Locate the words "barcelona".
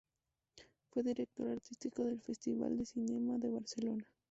3.51-4.03